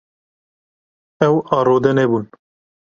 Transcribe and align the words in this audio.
Ew 1.27 1.35
arode 1.57 1.91
nebûn. 1.97 2.25